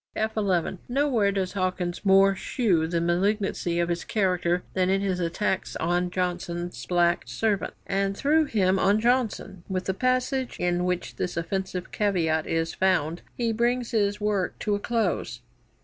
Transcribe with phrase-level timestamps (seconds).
[0.15, 5.19] "'[F 11] Nowhere does Hawkins more shew the malignancy of his character than in his
[5.19, 9.63] attacks on Johnson's black servant, and through him on Johnson.
[9.69, 14.73] With the passage in which this offensive caveat is found he brings his work to
[14.73, 15.41] a close.